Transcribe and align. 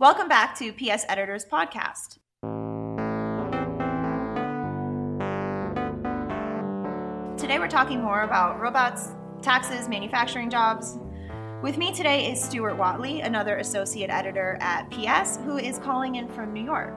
Welcome 0.00 0.28
back 0.28 0.56
to 0.60 0.72
PS 0.72 1.04
Editors 1.10 1.44
Podcast. 1.44 2.16
Today 7.36 7.58
we're 7.58 7.68
talking 7.68 8.00
more 8.00 8.22
about 8.22 8.58
robots, 8.58 9.10
taxes, 9.42 9.90
manufacturing 9.90 10.48
jobs. 10.48 10.98
With 11.62 11.76
me 11.76 11.92
today 11.92 12.32
is 12.32 12.42
Stuart 12.42 12.78
Watley, 12.78 13.20
another 13.20 13.58
associate 13.58 14.08
editor 14.08 14.56
at 14.62 14.90
PS, 14.90 15.36
who 15.44 15.58
is 15.58 15.76
calling 15.76 16.14
in 16.14 16.28
from 16.28 16.54
New 16.54 16.64
York. 16.64 16.96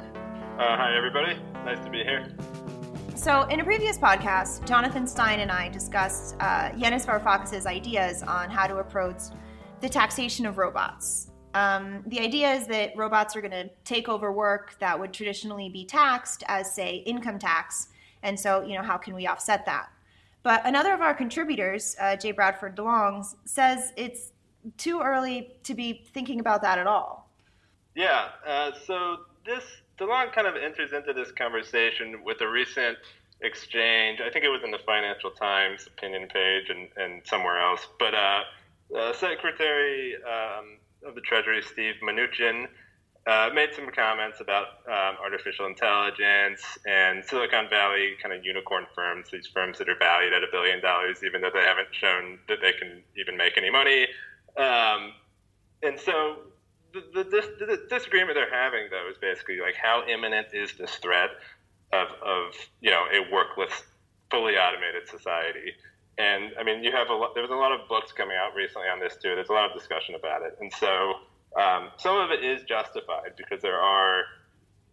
Uh, 0.57 0.77
hi, 0.77 0.95
everybody. 0.95 1.37
Nice 1.65 1.83
to 1.83 1.91
be 1.91 2.05
here. 2.05 2.33
So, 3.15 3.41
in 3.49 3.59
a 3.59 3.65
previous 3.65 3.97
podcast, 3.97 4.65
Jonathan 4.65 5.05
Stein 5.07 5.41
and 5.41 5.51
I 5.51 5.67
discussed 5.67 6.37
uh, 6.39 6.69
Yanis 6.69 7.05
Varoufakis' 7.05 7.65
ideas 7.65 8.23
on 8.23 8.49
how 8.49 8.65
to 8.65 8.77
approach 8.77 9.23
the 9.81 9.89
taxation 9.89 10.45
of 10.45 10.57
robots. 10.57 11.32
Um, 11.53 12.03
the 12.07 12.19
idea 12.19 12.51
is 12.53 12.67
that 12.67 12.95
robots 12.95 13.35
are 13.35 13.41
going 13.41 13.51
to 13.51 13.69
take 13.83 14.09
over 14.09 14.31
work 14.31 14.77
that 14.79 14.99
would 14.99 15.13
traditionally 15.13 15.69
be 15.69 15.85
taxed 15.85 16.43
as, 16.47 16.73
say, 16.73 16.97
income 17.05 17.37
tax. 17.37 17.89
And 18.23 18.39
so, 18.39 18.63
you 18.63 18.75
know, 18.75 18.83
how 18.83 18.97
can 18.97 19.13
we 19.13 19.27
offset 19.27 19.65
that? 19.65 19.89
But 20.41 20.65
another 20.65 20.93
of 20.93 21.01
our 21.01 21.13
contributors, 21.13 21.95
uh, 21.99 22.15
J. 22.15 22.31
Bradford 22.31 22.75
DeLongs, 22.75 23.35
says 23.45 23.93
it's 23.95 24.31
too 24.77 25.01
early 25.01 25.55
to 25.63 25.73
be 25.73 26.05
thinking 26.13 26.39
about 26.39 26.61
that 26.61 26.77
at 26.77 26.87
all. 26.87 27.29
Yeah. 27.95 28.29
Uh, 28.45 28.71
so 28.85 29.17
this 29.45 29.63
DeLong 29.99 30.33
kind 30.33 30.47
of 30.47 30.55
enters 30.55 30.91
into 30.91 31.13
this 31.13 31.31
conversation 31.31 32.23
with 32.23 32.41
a 32.41 32.47
recent 32.47 32.97
exchange. 33.41 34.19
I 34.21 34.29
think 34.29 34.43
it 34.43 34.49
was 34.49 34.63
in 34.63 34.71
the 34.71 34.79
Financial 34.85 35.31
Times 35.31 35.87
opinion 35.87 36.27
page 36.27 36.69
and, 36.69 36.87
and 36.97 37.21
somewhere 37.25 37.61
else. 37.61 37.87
But 37.99 38.13
uh, 38.15 38.41
uh 38.97 39.13
Secretary 39.13 40.15
um, 40.23 40.77
of 41.05 41.15
the 41.15 41.21
Treasury, 41.21 41.61
Steve 41.61 41.95
Mnuchin, 42.03 42.67
uh, 43.25 43.49
made 43.53 43.69
some 43.73 43.89
comments 43.89 44.41
about 44.41 44.83
um, 44.85 45.15
artificial 45.23 45.65
intelligence 45.65 46.61
and 46.85 47.23
Silicon 47.23 47.69
Valley 47.69 48.15
kind 48.21 48.35
of 48.35 48.43
unicorn 48.43 48.85
firms, 48.93 49.27
these 49.31 49.47
firms 49.47 49.77
that 49.77 49.87
are 49.87 49.97
valued 49.97 50.33
at 50.33 50.43
a 50.43 50.47
billion 50.51 50.81
dollars, 50.81 51.23
even 51.23 51.41
though 51.41 51.51
they 51.53 51.61
haven't 51.61 51.87
shown 51.91 52.37
that 52.49 52.57
they 52.61 52.73
can 52.73 53.01
even 53.17 53.37
make 53.37 53.57
any 53.57 53.69
money. 53.69 54.07
Um, 54.57 55.13
and 55.81 55.97
so 55.99 56.39
the, 56.93 57.01
the, 57.13 57.23
the, 57.23 57.65
the, 57.65 57.87
disagreement 57.89 58.35
they're 58.35 58.53
having, 58.53 58.87
though, 58.91 59.09
is 59.09 59.17
basically 59.17 59.59
like 59.61 59.75
how 59.75 60.03
imminent 60.07 60.47
is 60.53 60.73
this 60.77 60.95
threat 60.97 61.29
of, 61.93 62.07
of 62.21 62.53
you 62.81 62.91
know 62.91 63.05
a 63.11 63.31
workless, 63.31 63.83
fully 64.29 64.57
automated 64.57 65.07
society? 65.07 65.73
And 66.17 66.51
I 66.59 66.63
mean, 66.63 66.83
you 66.83 66.91
have 66.91 67.09
a 67.09 67.13
lot, 67.13 67.33
there 67.33 67.41
was 67.41 67.51
a 67.51 67.55
lot 67.55 67.71
of 67.71 67.87
books 67.89 68.11
coming 68.11 68.37
out 68.37 68.55
recently 68.55 68.87
on 68.87 68.99
this 68.99 69.15
too. 69.15 69.33
There's 69.35 69.49
a 69.49 69.53
lot 69.53 69.69
of 69.69 69.77
discussion 69.77 70.15
about 70.15 70.43
it, 70.43 70.57
and 70.61 70.71
so 70.73 71.13
um, 71.59 71.89
some 71.97 72.17
of 72.17 72.29
it 72.31 72.43
is 72.43 72.63
justified 72.63 73.33
because 73.35 73.61
there 73.61 73.79
are 73.79 74.23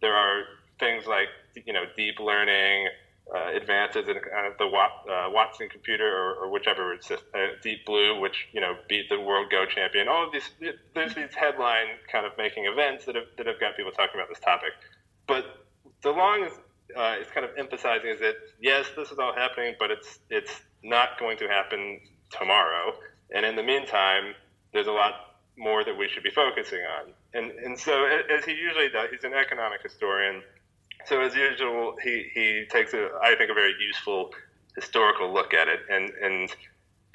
there 0.01 0.15
are 0.15 0.43
things 0.79 1.05
like 1.05 1.27
you 1.65 1.73
know 1.73 1.83
deep 1.95 2.19
learning. 2.19 2.87
Uh, 3.33 3.55
advances 3.55 4.09
in 4.09 4.17
uh, 4.17 4.49
the 4.59 4.67
Wat, 4.67 4.91
uh, 5.09 5.29
Watson 5.29 5.69
computer 5.69 6.05
or, 6.05 6.33
or 6.33 6.51
whichever 6.51 6.97
just, 6.97 7.23
uh, 7.33 7.55
Deep 7.61 7.85
Blue, 7.85 8.19
which 8.19 8.47
you 8.51 8.59
know 8.59 8.75
beat 8.89 9.07
the 9.07 9.17
World 9.21 9.49
Go 9.49 9.63
champion. 9.65 10.09
All 10.09 10.25
of 10.25 10.33
these 10.33 10.49
there's 10.93 11.15
these 11.15 11.33
headline 11.33 11.85
kind 12.11 12.25
of 12.25 12.33
making 12.37 12.65
events 12.65 13.05
that 13.05 13.15
have 13.15 13.25
that 13.37 13.45
have 13.45 13.57
got 13.57 13.77
people 13.77 13.91
talking 13.93 14.19
about 14.19 14.27
this 14.27 14.39
topic. 14.39 14.71
But 15.27 15.45
DeLong 16.03 16.47
is 16.47 16.53
uh, 16.97 17.15
is 17.21 17.27
kind 17.33 17.45
of 17.45 17.51
emphasizing 17.57 18.09
is 18.09 18.19
that 18.19 18.35
yes, 18.59 18.87
this 18.95 19.11
is 19.11 19.19
all 19.19 19.33
happening, 19.33 19.75
but 19.79 19.91
it's 19.91 20.19
it's 20.29 20.61
not 20.83 21.19
going 21.19 21.37
to 21.37 21.47
happen 21.47 21.99
tomorrow. 22.29 22.93
And 23.33 23.45
in 23.45 23.55
the 23.55 23.63
meantime, 23.63 24.33
there's 24.73 24.87
a 24.87 24.91
lot 24.91 25.13
more 25.57 25.83
that 25.83 25.97
we 25.97 26.07
should 26.07 26.23
be 26.23 26.31
focusing 26.31 26.79
on. 26.79 27.13
And, 27.33 27.51
and 27.51 27.77
so, 27.77 28.05
as 28.05 28.43
he 28.45 28.53
usually 28.53 28.89
does, 28.89 29.09
he's 29.11 29.23
an 29.23 29.33
economic 29.33 29.81
historian. 29.83 30.41
So, 31.05 31.21
as 31.21 31.35
usual, 31.35 31.95
he, 32.03 32.29
he 32.33 32.65
takes, 32.69 32.93
a, 32.93 33.09
I 33.21 33.35
think, 33.35 33.49
a 33.49 33.53
very 33.53 33.73
useful 33.79 34.31
historical 34.75 35.33
look 35.33 35.53
at 35.53 35.67
it 35.67 35.79
and, 35.89 36.09
and 36.21 36.49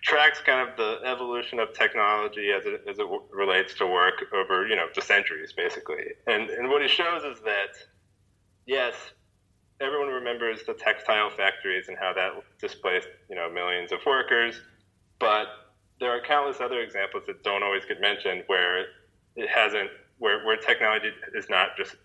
tracks 0.02 0.40
kind 0.40 0.68
of 0.68 0.76
the 0.76 1.00
evolution 1.04 1.58
of 1.58 1.72
technology 1.72 2.50
as 2.52 2.64
it, 2.66 2.82
as 2.88 2.98
it 2.98 3.06
relates 3.30 3.74
to 3.74 3.86
work 3.86 4.24
over, 4.34 4.66
you 4.66 4.76
know, 4.76 4.86
the 4.94 5.02
centuries, 5.02 5.52
basically. 5.52 6.04
And, 6.26 6.50
and 6.50 6.68
what 6.68 6.82
he 6.82 6.88
shows 6.88 7.22
is 7.24 7.40
that, 7.44 7.76
yes, 8.66 8.94
everyone 9.80 10.08
remembers 10.08 10.60
the 10.66 10.74
textile 10.74 11.30
factories 11.30 11.88
and 11.88 11.96
how 11.98 12.12
that 12.14 12.32
displaced, 12.60 13.08
you 13.28 13.36
know, 13.36 13.50
millions 13.50 13.92
of 13.92 13.98
workers. 14.06 14.60
But 15.18 15.48
there 16.00 16.10
are 16.10 16.20
countless 16.20 16.60
other 16.60 16.80
examples 16.80 17.24
that 17.26 17.42
don't 17.42 17.62
always 17.62 17.84
get 17.84 18.00
mentioned 18.00 18.44
where 18.46 18.86
it 19.36 19.48
hasn't, 19.48 19.90
where, 20.18 20.44
where 20.44 20.56
technology 20.56 21.10
is 21.34 21.48
not 21.48 21.76
just 21.76 21.96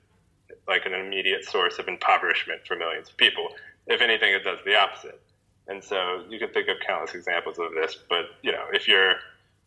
like 0.68 0.86
an 0.86 0.94
immediate 0.94 1.46
source 1.46 1.80
of 1.80 1.88
impoverishment 1.88 2.62
for 2.68 2.76
millions 2.76 3.10
of 3.10 3.18
people. 3.18 3.50
If 3.88 4.02
anything, 4.02 4.34
it 4.34 4.44
does 4.44 4.60
the 4.66 4.76
opposite. 4.76 5.22
And 5.68 5.84
so 5.84 6.26
you 6.30 6.40
can 6.40 6.50
think 6.52 6.68
of 6.68 6.78
countless 6.86 7.16
examples 7.16 7.58
of 7.60 7.72
this. 7.74 7.98
But 8.10 8.26
you 8.42 8.52
know, 8.52 8.66
if 8.74 8.88
you're 8.88 9.16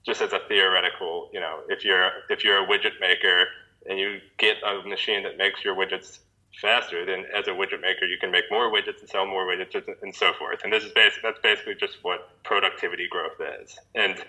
just 0.05 0.21
as 0.21 0.33
a 0.33 0.41
theoretical, 0.49 1.31
you 1.33 1.41
know, 1.41 1.61
if 1.69 1.85
you're 1.85 2.11
if 2.29 2.45
you're 2.45 2.63
a 2.63 2.67
widget 2.67 3.01
maker 3.01 3.47
and 3.89 3.99
you 3.99 4.19
get 4.39 4.57
a 4.63 4.87
machine 4.87 5.23
that 5.23 5.39
makes 5.39 5.65
your 5.65 5.75
widgets 5.75 6.19
faster, 6.61 7.05
then 7.05 7.25
as 7.37 7.49
a 7.49 7.51
widget 7.51 7.81
maker, 7.81 8.07
you 8.07 8.19
can 8.21 8.31
make 8.31 8.45
more 8.51 8.73
widgets 8.73 9.01
and 9.01 9.09
sell 9.09 9.27
more 9.27 9.47
widgets 9.47 9.75
and 10.03 10.15
so 10.15 10.33
forth. 10.35 10.61
And 10.65 10.73
this 10.73 10.85
is 10.85 10.93
basically 10.93 11.31
that's 11.31 11.41
basically 11.41 11.75
just 11.75 11.99
what 12.03 12.43
productivity 12.45 13.09
growth 13.09 13.41
is. 13.63 13.79
And 13.95 14.23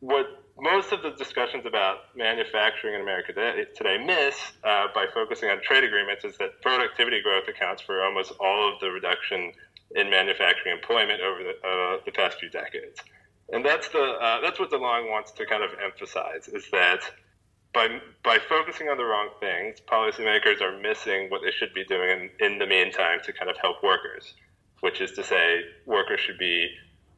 what 0.00 0.26
most 0.58 0.92
of 0.92 1.02
the 1.02 1.10
discussions 1.10 1.64
about 1.64 2.14
manufacturing 2.16 2.94
in 2.94 3.00
America 3.00 3.32
today 3.74 3.98
miss 4.04 4.36
uh, 4.64 4.88
by 4.94 5.06
focusing 5.12 5.48
on 5.48 5.60
trade 5.62 5.84
agreements 5.84 6.24
is 6.24 6.36
that 6.38 6.60
productivity 6.60 7.22
growth 7.22 7.48
accounts 7.48 7.82
for 7.82 8.04
almost 8.04 8.32
all 8.40 8.72
of 8.72 8.80
the 8.80 8.90
reduction 8.90 9.52
in 9.94 10.10
manufacturing 10.10 10.74
employment 10.74 11.20
over 11.20 11.42
the, 11.42 11.68
uh, 11.68 11.96
the 12.04 12.12
past 12.12 12.38
few 12.38 12.50
decades. 12.50 13.00
And 13.52 13.64
that's 13.64 13.88
the 13.88 14.02
uh, 14.02 14.40
that's 14.40 14.58
what 14.58 14.70
DeLong 14.70 15.10
wants 15.10 15.32
to 15.32 15.46
kind 15.46 15.62
of 15.62 15.70
emphasize 15.82 16.48
is 16.48 16.68
that 16.70 17.00
by 17.74 18.00
by 18.22 18.38
focusing 18.48 18.88
on 18.88 18.96
the 18.96 19.04
wrong 19.04 19.30
things, 19.40 19.78
policymakers 19.80 20.60
are 20.60 20.78
missing 20.80 21.30
what 21.30 21.40
they 21.42 21.50
should 21.50 21.72
be 21.74 21.84
doing 21.84 22.30
in, 22.40 22.52
in 22.52 22.58
the 22.58 22.66
meantime 22.66 23.20
to 23.24 23.32
kind 23.32 23.50
of 23.50 23.56
help 23.56 23.82
workers, 23.82 24.34
which 24.80 25.00
is 25.00 25.12
to 25.12 25.24
say, 25.24 25.62
workers 25.86 26.20
should 26.20 26.38
be 26.38 26.68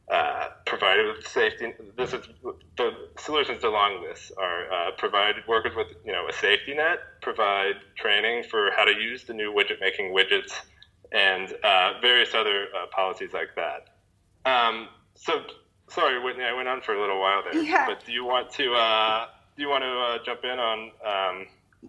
uh, 0.09 0.49
provided 0.65 1.07
with 1.07 1.27
safety. 1.27 1.73
This 1.97 2.13
is 2.13 2.27
the 2.77 2.91
solutions 3.17 3.63
along 3.63 4.03
this 4.03 4.31
are 4.37 4.71
uh, 4.71 4.91
provide 4.97 5.35
workers 5.47 5.75
with 5.75 5.87
you 6.05 6.11
know 6.11 6.27
a 6.27 6.33
safety 6.33 6.73
net, 6.73 6.99
provide 7.21 7.75
training 7.97 8.43
for 8.43 8.71
how 8.75 8.85
to 8.85 8.91
use 8.91 9.23
the 9.23 9.33
new 9.33 9.51
widget 9.53 9.81
making 9.81 10.13
widgets, 10.13 10.53
and 11.11 11.53
uh, 11.63 11.93
various 12.01 12.33
other 12.33 12.67
uh, 12.75 12.85
policies 12.91 13.33
like 13.33 13.55
that. 13.55 13.89
Um, 14.49 14.89
so 15.15 15.43
sorry, 15.89 16.23
Whitney, 16.23 16.43
I 16.43 16.53
went 16.53 16.67
on 16.67 16.81
for 16.81 16.93
a 16.93 17.01
little 17.01 17.19
while 17.19 17.43
there. 17.43 17.61
Yeah. 17.61 17.87
But 17.87 18.05
do 18.05 18.11
you 18.11 18.25
want 18.25 18.51
to 18.51 18.73
uh, 18.73 19.25
do 19.55 19.61
you 19.61 19.69
want 19.69 19.83
to 19.83 19.89
uh, 19.89 20.17
jump 20.25 20.43
in 20.43 20.59
on? 20.59 20.91
Um, 21.05 21.47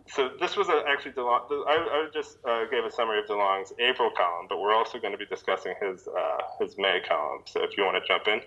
so 0.09 0.31
this 0.41 0.56
was 0.56 0.69
a, 0.69 0.82
actually 0.88 1.12
DeLong. 1.12 1.50
I, 1.66 1.75
I 1.75 2.09
just 2.12 2.38
uh, 2.44 2.65
gave 2.71 2.84
a 2.84 2.91
summary 2.91 3.19
of 3.21 3.27
DeLong's 3.27 3.72
April 3.78 4.10
column, 4.16 4.47
but 4.49 4.60
we're 4.60 4.75
also 4.75 4.99
going 4.99 5.12
to 5.12 5.19
be 5.19 5.27
discussing 5.27 5.75
his 5.81 6.06
uh, 6.09 6.38
his 6.60 6.77
May 6.78 7.00
column. 7.06 7.43
So 7.47 7.62
if 7.62 7.77
you 7.77 7.84
want 7.84 8.03
to 8.03 8.06
jump 8.06 8.28
in. 8.28 8.41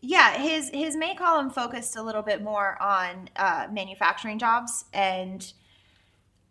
Yeah, 0.00 0.36
his 0.38 0.70
his 0.70 0.96
May 0.96 1.14
column 1.14 1.50
focused 1.50 1.96
a 1.96 2.02
little 2.02 2.22
bit 2.22 2.42
more 2.42 2.80
on 2.82 3.28
uh, 3.36 3.68
manufacturing 3.70 4.38
jobs 4.38 4.84
and 4.92 5.52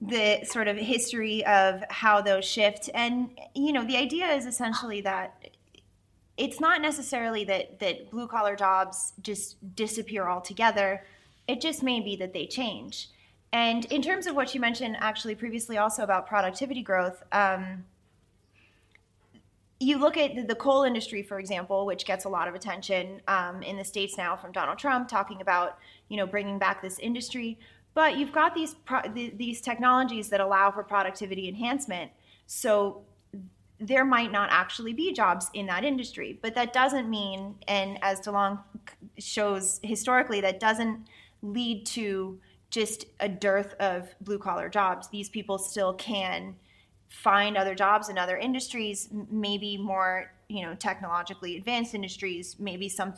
the 0.01 0.43
sort 0.43 0.67
of 0.67 0.77
history 0.77 1.45
of 1.45 1.83
how 1.89 2.21
those 2.21 2.45
shift. 2.45 2.89
And 2.93 3.29
you 3.55 3.73
know, 3.73 3.83
the 3.83 3.97
idea 3.97 4.27
is 4.27 4.45
essentially 4.45 5.01
that 5.01 5.49
it's 6.37 6.59
not 6.59 6.81
necessarily 6.81 7.43
that 7.45 7.79
that 7.79 8.09
blue 8.09 8.27
collar 8.27 8.55
jobs 8.55 9.13
just 9.21 9.75
disappear 9.75 10.27
altogether 10.27 11.03
it 11.47 11.61
just 11.61 11.83
may 11.83 11.99
be 11.99 12.15
that 12.17 12.33
they 12.33 12.45
change. 12.45 13.09
And 13.51 13.85
in 13.85 14.01
terms 14.01 14.25
of 14.25 14.35
what 14.35 14.53
you 14.55 14.59
mentioned 14.59 14.97
actually 14.99 15.35
previously 15.35 15.77
also 15.77 16.03
about 16.03 16.27
productivity 16.27 16.81
growth, 16.81 17.21
um, 17.31 17.85
you 19.79 19.97
look 19.97 20.17
at 20.17 20.47
the 20.47 20.55
coal 20.55 20.83
industry, 20.83 21.21
for 21.21 21.39
example, 21.39 21.85
which 21.85 22.05
gets 22.05 22.25
a 22.25 22.29
lot 22.29 22.47
of 22.47 22.55
attention 22.55 23.21
um, 23.27 23.61
in 23.61 23.77
the 23.77 23.83
states 23.83 24.17
now 24.17 24.35
from 24.35 24.51
Donald 24.51 24.79
Trump 24.79 25.07
talking 25.07 25.41
about 25.41 25.77
you 26.09 26.17
know 26.17 26.25
bringing 26.25 26.57
back 26.57 26.81
this 26.81 26.99
industry. 26.99 27.59
But 27.93 28.17
you've 28.17 28.31
got 28.31 28.55
these 28.55 28.73
pro- 28.73 29.07
these 29.13 29.61
technologies 29.61 30.29
that 30.29 30.39
allow 30.39 30.71
for 30.71 30.83
productivity 30.83 31.47
enhancement. 31.47 32.11
So 32.47 33.03
there 33.79 34.05
might 34.05 34.31
not 34.31 34.49
actually 34.51 34.93
be 34.93 35.11
jobs 35.11 35.49
in 35.53 35.65
that 35.67 35.83
industry, 35.83 36.39
but 36.41 36.55
that 36.55 36.73
doesn't 36.73 37.09
mean, 37.09 37.55
and 37.67 37.99
as 38.01 38.21
DeLong 38.21 38.59
shows 39.17 39.79
historically, 39.83 40.41
that 40.41 40.59
doesn't 40.59 41.05
lead 41.43 41.85
to 41.85 42.39
just 42.71 43.05
a 43.19 43.29
dearth 43.29 43.75
of 43.79 44.15
blue 44.21 44.39
collar 44.39 44.69
jobs. 44.69 45.09
These 45.09 45.29
people 45.29 45.59
still 45.59 45.93
can 45.93 46.55
find 47.09 47.57
other 47.57 47.75
jobs 47.75 48.09
in 48.09 48.17
other 48.17 48.37
industries, 48.37 49.09
maybe 49.29 49.77
more 49.77 50.31
you 50.49 50.63
know 50.65 50.73
technologically 50.75 51.57
advanced 51.57 51.93
industries. 51.93 52.55
Maybe 52.59 52.89
some 52.89 53.13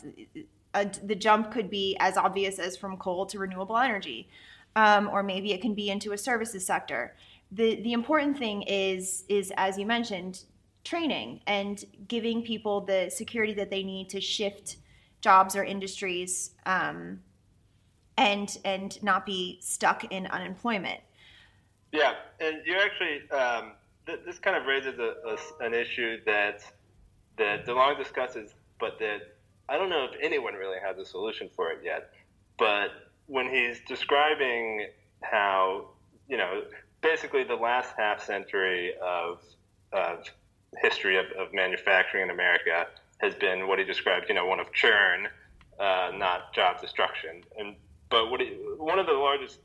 a, 0.74 0.86
the 1.04 1.16
jump 1.16 1.52
could 1.52 1.70
be 1.70 1.96
as 2.02 2.18
obvious 2.18 2.60
as 2.60 2.76
from 2.76 2.98
coal 2.98 3.26
to 3.28 3.40
renewable 3.40 3.78
energy. 3.78 4.28
um, 4.76 5.10
or 5.12 5.24
maybe 5.24 5.54
it 5.54 5.62
can 5.62 5.74
be 5.74 5.90
into 5.90 6.12
a 6.12 6.18
services 6.18 6.66
sector. 6.66 7.16
The 7.52 7.82
the 7.82 7.94
important 7.94 8.38
thing 8.38 8.64
is 8.64 9.24
is 9.30 9.54
as 9.58 9.78
you 9.78 9.86
mentioned, 9.86 10.44
training 10.84 11.42
and 11.48 11.84
giving 12.08 12.44
people 12.44 12.82
the 12.82 13.10
security 13.10 13.54
that 13.54 13.70
they 13.70 13.84
need 13.84 14.10
to 14.10 14.22
shift 14.22 14.78
jobs 15.22 15.56
or 15.56 15.64
industries 15.64 16.52
um, 16.66 17.22
and 18.18 18.58
and 18.66 19.02
not 19.04 19.26
be 19.26 19.60
stuck 19.62 20.06
in 20.06 20.28
unemployment. 20.28 21.02
Yeah, 21.92 22.14
and 22.40 22.58
you 22.66 22.78
actually 22.78 23.30
um, 23.32 23.74
th- 24.06 24.20
this 24.26 24.40
kind 24.40 24.58
of 24.58 24.66
raises 24.66 25.00
a, 25.00 25.16
a, 25.28 25.66
an 25.66 25.74
issue 25.74 26.18
that 26.26 26.62
that 27.38 27.66
DeLong 27.66 27.98
discusses, 27.98 28.54
but 28.80 29.00
that 29.00 29.36
I 29.70 29.78
don't 29.78 29.90
know 29.90 30.06
if 30.06 30.18
anyone 30.22 30.54
really 30.54 30.80
has 30.84 30.98
a 30.98 31.06
solution 31.06 31.50
for 31.56 31.72
it 31.72 31.80
yet. 31.84 32.12
But 32.58 32.90
when 33.28 33.50
he's 33.50 33.80
describing 33.88 34.88
how 35.22 35.90
you 36.28 36.38
know 36.38 36.64
basically 37.02 37.44
the 37.44 37.56
last 37.56 37.94
half 37.98 38.24
century 38.24 38.94
of 39.04 39.42
of 39.94 40.26
history 40.82 41.18
of, 41.18 41.26
of 41.38 41.54
manufacturing 41.54 42.24
in 42.24 42.30
America 42.30 42.88
has 43.20 43.34
been 43.36 43.68
what 43.68 43.80
he 43.80 43.86
described, 43.86 44.26
you 44.28 44.36
know, 44.36 44.46
one 44.46 44.60
of 44.60 44.72
churn, 44.74 45.28
uh, 45.80 46.12
not 46.14 46.54
job 46.54 46.82
destruction. 46.82 47.42
And 47.58 47.76
but 48.10 48.30
what 48.30 48.42
he, 48.42 48.48
one 48.78 49.00
of 49.00 49.06
the 49.06 49.14
largest 49.14 49.60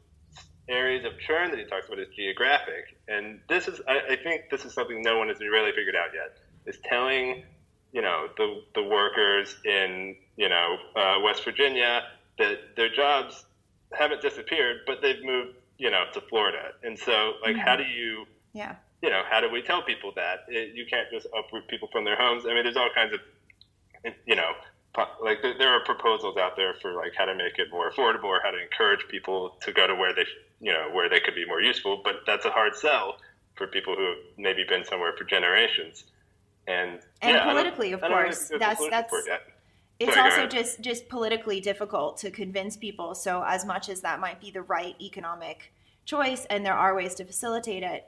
areas 0.68 1.04
of 1.04 1.18
churn 1.18 1.50
that 1.50 1.58
he 1.58 1.64
talks 1.64 1.86
about 1.86 1.98
is 1.98 2.08
geographic. 2.14 2.96
And 3.08 3.40
this 3.48 3.68
is, 3.68 3.80
I, 3.88 4.12
I 4.12 4.16
think, 4.16 4.44
this 4.50 4.64
is 4.64 4.72
something 4.72 5.02
no 5.02 5.18
one 5.18 5.28
has 5.28 5.40
really 5.40 5.72
figured 5.72 5.96
out 5.96 6.10
yet. 6.14 6.38
Is 6.66 6.78
telling, 6.84 7.44
you 7.92 8.02
know, 8.02 8.28
the 8.36 8.62
the 8.74 8.82
workers 8.82 9.56
in 9.64 10.16
you 10.36 10.48
know 10.48 10.76
uh, 10.94 11.16
West 11.24 11.44
Virginia 11.44 12.02
that 12.38 12.76
their 12.76 12.92
jobs 12.94 13.46
haven't 13.92 14.22
disappeared, 14.22 14.78
but 14.86 14.98
they've 15.02 15.24
moved, 15.24 15.56
you 15.78 15.90
know, 15.90 16.04
to 16.12 16.20
Florida. 16.20 16.72
And 16.82 16.98
so, 16.98 17.32
like, 17.42 17.56
mm-hmm. 17.56 17.60
how 17.60 17.76
do 17.76 17.84
you 17.84 18.26
yeah 18.52 18.76
you 19.02 19.08
know, 19.08 19.22
how 19.28 19.40
do 19.40 19.50
we 19.50 19.62
tell 19.62 19.82
people 19.82 20.12
that? 20.16 20.44
It, 20.48 20.74
you 20.74 20.84
can't 20.88 21.08
just 21.10 21.26
uproot 21.36 21.66
people 21.68 21.88
from 21.90 22.04
their 22.04 22.16
homes. 22.16 22.44
I 22.44 22.54
mean, 22.54 22.64
there's 22.64 22.76
all 22.76 22.90
kinds 22.94 23.14
of, 23.14 23.20
you 24.26 24.36
know, 24.36 24.52
like 25.22 25.42
there 25.42 25.68
are 25.68 25.80
proposals 25.84 26.36
out 26.36 26.56
there 26.56 26.74
for 26.82 26.94
like 26.94 27.12
how 27.16 27.24
to 27.24 27.34
make 27.34 27.58
it 27.58 27.70
more 27.70 27.90
affordable 27.90 28.24
or 28.24 28.40
how 28.42 28.50
to 28.50 28.60
encourage 28.60 29.06
people 29.08 29.56
to 29.60 29.72
go 29.72 29.86
to 29.86 29.94
where 29.94 30.14
they, 30.14 30.24
you 30.60 30.72
know, 30.72 30.88
where 30.92 31.08
they 31.08 31.20
could 31.20 31.34
be 31.34 31.46
more 31.46 31.60
useful. 31.60 32.00
But 32.02 32.22
that's 32.26 32.44
a 32.44 32.50
hard 32.50 32.74
sell 32.74 33.16
for 33.54 33.66
people 33.66 33.94
who 33.94 34.06
have 34.06 34.18
maybe 34.36 34.64
been 34.68 34.84
somewhere 34.84 35.12
for 35.16 35.24
generations. 35.24 36.04
And 36.66 37.00
and 37.22 37.36
yeah, 37.36 37.44
politically, 37.44 37.92
of 37.92 38.00
course, 38.00 38.50
that's 38.58 38.88
that's. 38.90 39.12
It's 39.98 40.14
Sorry, 40.14 40.30
also 40.30 40.46
just 40.46 40.80
just 40.80 41.08
politically 41.10 41.60
difficult 41.60 42.16
to 42.18 42.30
convince 42.30 42.76
people. 42.76 43.14
So 43.14 43.44
as 43.46 43.66
much 43.66 43.90
as 43.90 44.00
that 44.00 44.18
might 44.18 44.40
be 44.40 44.50
the 44.50 44.62
right 44.62 44.94
economic 44.98 45.74
choice, 46.06 46.46
and 46.48 46.64
there 46.64 46.74
are 46.74 46.94
ways 46.94 47.14
to 47.16 47.24
facilitate 47.24 47.82
it, 47.82 48.06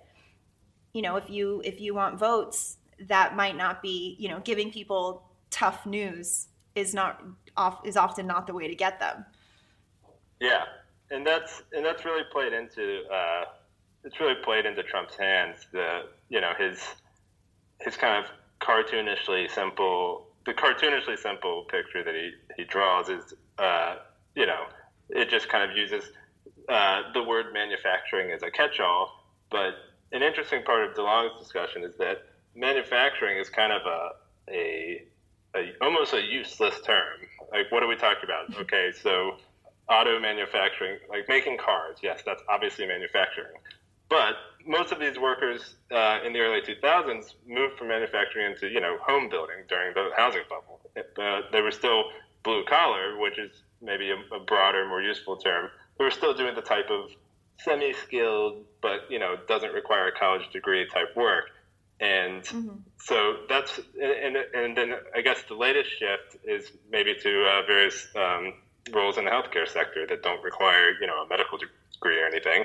you 0.93 1.03
know 1.03 1.17
if 1.17 1.29
you 1.29 1.63
if 1.65 1.81
you 1.81 1.95
want 1.95 2.19
votes 2.19 2.77
that 3.09 3.35
might 3.35 3.57
not 3.57 3.83
be 3.83 4.17
you 4.19 4.29
know 4.29 4.41
giving 4.41 4.71
people 4.71 5.25
tough 5.51 5.87
news 5.87 6.49
is 6.75 6.95
not 6.95 7.23
off 7.57 7.81
is 7.85 7.97
often 7.97 8.27
not 8.27 8.47
the 8.47 8.55
way 8.55 8.69
to 8.69 8.75
get 8.75 8.99
them. 9.01 9.25
Yeah. 10.41 10.65
And 11.11 11.27
that's 11.27 11.63
and 11.73 11.85
that's 11.85 12.05
really 12.05 12.25
played 12.33 12.53
into 12.53 13.03
uh, 13.13 13.45
it's 14.05 14.19
really 14.21 14.37
played 14.43 14.67
into 14.67 14.83
Trump's 14.83 15.17
hands 15.17 15.67
the 15.73 16.03
you 16.29 16.41
know 16.41 16.53
his 16.59 16.79
his 17.81 17.97
kind 17.97 18.25
of 18.25 18.31
cartoonishly 18.61 19.51
simple 19.51 20.29
the 20.47 20.55
cartoonishly 20.55 21.19
simple 21.19 21.65
picture 21.71 22.03
that 22.03 22.15
he 22.15 22.33
he 22.57 22.65
draws 22.65 23.09
is 23.09 23.35
uh, 23.59 23.97
you 24.35 24.47
know 24.47 24.65
it 25.11 25.29
just 25.29 25.49
kind 25.49 25.71
of 25.71 25.77
uses 25.77 26.05
uh, 26.69 27.03
the 27.13 27.23
word 27.23 27.47
manufacturing 27.53 28.31
as 28.31 28.43
a 28.43 28.51
catch-all. 28.51 29.27
But 29.51 29.75
an 30.13 30.23
interesting 30.23 30.63
part 30.63 30.89
of 30.89 30.97
DeLong's 30.97 31.39
discussion 31.39 31.85
is 31.85 31.97
that 31.97 32.19
manufacturing 32.55 33.39
is 33.39 33.49
kind 33.49 33.73
of 33.73 33.83
a, 33.87 34.11
a, 34.51 35.03
a 35.57 35.73
almost 35.81 36.13
a 36.15 36.23
useless 36.23 36.81
term. 36.85 37.21
Like, 37.51 37.71
what 37.71 37.83
are 37.83 37.89
we 37.89 37.97
talking 37.97 38.25
about? 38.25 38.57
Okay, 38.63 38.93
so 39.03 39.37
auto 39.89 40.19
manufacturing, 40.21 40.99
like 41.09 41.29
making 41.29 41.59
cars, 41.59 41.99
yes, 42.03 42.23
that's 42.25 42.43
obviously 42.49 42.87
manufacturing. 42.87 43.55
But 44.09 44.37
most 44.67 44.93
of 44.93 45.01
these 45.01 45.19
workers 45.19 45.77
uh, 45.91 46.19
in 46.25 46.33
the 46.33 46.41
early 46.41 46.61
2000s 46.61 47.35
moved 47.47 47.79
from 47.79 47.89
manufacturing 47.89 48.53
into, 48.53 48.69
you 48.69 48.81
know, 48.81 48.99
home 49.01 49.29
building 49.29 49.57
during 49.69 49.95
the 49.95 50.11
housing 50.17 50.43
bubble. 50.49 50.81
Uh, 50.97 51.41
they 51.51 51.63
were 51.63 51.71
still 51.71 52.05
blue 52.43 52.65
collar, 52.65 53.19
which 53.19 53.39
is 53.39 53.51
maybe 53.81 54.11
a, 54.11 54.35
a 54.35 54.41
broader, 54.41 54.87
more 54.87 55.03
useful 55.03 55.37
term. 55.37 55.71
They 55.99 56.05
were 56.05 56.11
still 56.11 56.35
doing 56.35 56.55
the 56.55 56.63
type 56.63 56.91
of 56.91 57.11
semi-skilled, 57.59 58.65
but 58.81 59.11
you 59.11 59.19
know 59.19 59.37
doesn't 59.49 59.73
require 59.73 60.09
a 60.09 60.13
college 60.13 60.51
degree 60.53 60.87
type 60.89 61.17
work. 61.17 61.51
And 62.03 62.43
mm-hmm. 62.43 62.69
so 62.99 63.37
that's 63.49 63.79
and 64.01 64.37
and 64.37 64.77
then 64.77 64.95
I 65.15 65.21
guess 65.21 65.43
the 65.49 65.55
latest 65.55 65.89
shift 65.89 66.37
is 66.43 66.73
maybe 66.91 67.15
to 67.15 67.45
uh, 67.45 67.63
various 67.65 68.09
um, 68.17 68.55
roles 68.93 69.19
in 69.19 69.25
the 69.25 69.31
healthcare 69.31 69.69
sector 69.69 70.05
that 70.09 70.23
don't 70.25 70.43
require 70.43 71.01
you 71.01 71.07
know 71.07 71.23
a 71.23 71.29
medical 71.29 71.59
degree 71.59 72.21
or 72.21 72.27
anything. 72.27 72.65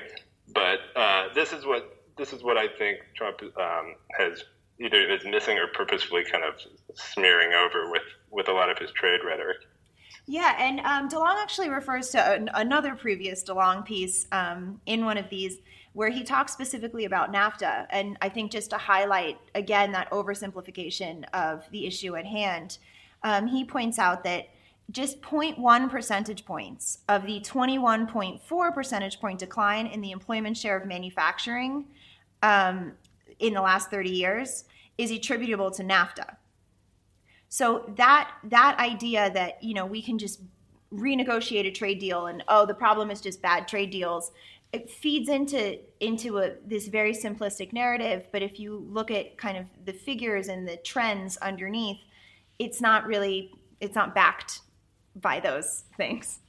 But 0.52 0.80
uh, 0.96 1.28
this 1.36 1.52
is 1.52 1.64
what 1.64 2.02
this 2.16 2.32
is 2.32 2.42
what 2.42 2.58
I 2.58 2.66
think 2.66 2.98
Trump 3.14 3.40
um, 3.42 3.94
has 4.18 4.42
either 4.80 5.08
is 5.08 5.24
missing 5.24 5.56
or 5.56 5.68
purposefully 5.68 6.24
kind 6.24 6.42
of 6.42 6.54
smearing 6.94 7.52
over 7.52 7.92
with 7.92 8.02
with 8.32 8.48
a 8.48 8.52
lot 8.52 8.70
of 8.70 8.78
his 8.78 8.90
trade 8.90 9.20
rhetoric. 9.24 9.58
Yeah, 10.26 10.56
and 10.58 10.80
um, 10.80 11.08
DeLong 11.08 11.40
actually 11.40 11.70
refers 11.70 12.10
to 12.10 12.18
an, 12.18 12.50
another 12.52 12.96
previous 12.96 13.44
DeLong 13.44 13.84
piece 13.84 14.26
um, 14.32 14.80
in 14.84 15.04
one 15.04 15.16
of 15.16 15.30
these 15.30 15.58
where 15.92 16.10
he 16.10 16.22
talks 16.22 16.52
specifically 16.52 17.04
about 17.04 17.32
NAFTA. 17.32 17.86
And 17.90 18.16
I 18.22 18.28
think 18.28 18.50
just 18.50 18.70
to 18.70 18.78
highlight 18.78 19.38
again 19.54 19.92
that 19.92 20.10
oversimplification 20.10 21.24
of 21.32 21.68
the 21.70 21.86
issue 21.86 22.16
at 22.16 22.26
hand, 22.26 22.78
um, 23.22 23.46
he 23.46 23.64
points 23.64 23.98
out 23.98 24.24
that 24.24 24.48
just 24.90 25.20
0.1 25.20 25.90
percentage 25.90 26.44
points 26.44 26.98
of 27.08 27.26
the 27.26 27.40
21.4 27.40 28.74
percentage 28.74 29.20
point 29.20 29.38
decline 29.38 29.86
in 29.86 30.00
the 30.00 30.12
employment 30.12 30.56
share 30.56 30.78
of 30.78 30.86
manufacturing 30.86 31.84
um, 32.42 32.92
in 33.38 33.52
the 33.52 33.60
last 33.60 33.90
30 33.90 34.10
years 34.10 34.64
is 34.96 35.10
attributable 35.10 35.70
to 35.70 35.82
NAFTA. 35.82 36.36
So 37.48 37.90
that 37.96 38.30
that 38.44 38.78
idea 38.78 39.30
that 39.32 39.62
you 39.62 39.74
know 39.74 39.86
we 39.86 40.02
can 40.02 40.18
just 40.18 40.40
renegotiate 40.92 41.66
a 41.66 41.70
trade 41.70 41.98
deal 41.98 42.26
and 42.26 42.42
oh 42.48 42.64
the 42.64 42.74
problem 42.74 43.10
is 43.10 43.20
just 43.20 43.42
bad 43.42 43.68
trade 43.68 43.90
deals 43.90 44.32
it 44.72 44.90
feeds 44.90 45.28
into 45.28 45.78
into 46.00 46.38
a, 46.38 46.52
this 46.66 46.88
very 46.88 47.12
simplistic 47.12 47.72
narrative 47.72 48.26
but 48.32 48.42
if 48.42 48.58
you 48.58 48.86
look 48.90 49.10
at 49.10 49.36
kind 49.38 49.56
of 49.56 49.66
the 49.84 49.92
figures 49.92 50.48
and 50.48 50.68
the 50.68 50.76
trends 50.78 51.36
underneath 51.38 51.98
it's 52.58 52.80
not 52.80 53.06
really 53.06 53.50
it's 53.80 53.94
not 53.94 54.14
backed 54.14 54.60
by 55.14 55.40
those 55.40 55.84
things. 55.96 56.40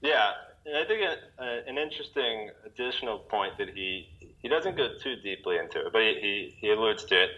Yeah 0.00 0.32
and 0.66 0.76
i 0.76 0.84
think 0.84 1.02
a, 1.02 1.42
a, 1.42 1.68
an 1.68 1.78
interesting 1.78 2.50
additional 2.66 3.18
point 3.18 3.56
that 3.58 3.68
he 3.70 4.08
he 4.38 4.48
doesn't 4.48 4.76
go 4.76 4.88
too 5.02 5.16
deeply 5.16 5.56
into 5.58 5.78
it 5.86 5.92
but 5.92 6.02
he, 6.02 6.18
he, 6.20 6.56
he 6.58 6.70
alludes 6.70 7.04
to 7.04 7.24
it 7.24 7.30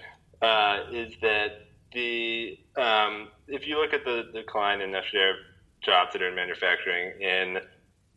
uh, 0.43 0.81
is 0.93 1.15
that 1.23 1.67
the 1.93 2.59
um, 2.77 3.29
if 3.49 3.67
you 3.67 3.81
look 3.81 3.95
at 3.95 4.05
the 4.05 4.25
decline 4.35 4.81
in 4.81 4.93
the 4.93 5.01
share 5.11 5.31
of 5.31 5.37
jobs 5.81 6.13
that 6.13 6.21
are 6.21 6.29
in 6.29 6.35
manufacturing 6.35 7.21
in 7.21 7.59